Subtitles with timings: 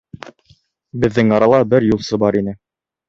[1.03, 2.57] Беҙҙең арала бер юлсы бар ине.